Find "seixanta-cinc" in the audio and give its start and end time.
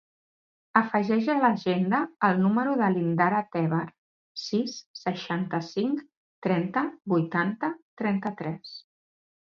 5.03-6.03